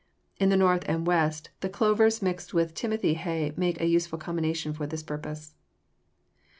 In 0.39 0.49
the 0.49 0.57
North 0.57 0.81
and 0.87 1.05
West 1.05 1.51
the 1.59 1.69
clovers 1.69 2.23
mixed 2.23 2.55
with 2.55 2.73
timothy 2.73 3.13
hay 3.13 3.53
make 3.55 3.79
a 3.79 3.85
useful 3.85 4.17
combination 4.17 4.73
for 4.73 4.87
this 4.87 5.03
purpose. 5.03 5.53